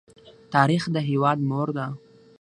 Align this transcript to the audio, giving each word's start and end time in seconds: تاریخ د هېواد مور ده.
تاریخ 0.53 0.83
د 0.95 0.97
هېواد 1.09 1.39
مور 1.49 1.67
ده. 1.77 1.85